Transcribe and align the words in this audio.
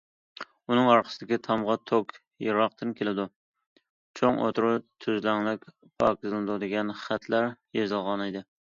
ئۇنىڭ 0.71 0.87
ئارقىسىدىكى 0.93 1.37
تامغا: 1.47 1.75
توك 1.91 2.15
يىراقتىن 2.45 2.95
كېلىدۇ، 3.01 3.27
چوڭ 4.23 4.43
ئوتتۇرا 4.47 4.75
تۈزلەڭلىك 5.05 5.71
پاكىزلىنىدۇ، 6.03 6.61
دېگەن 6.69 6.99
خەتلەر 7.07 7.51
يېزىلغانىدى. 7.83 8.49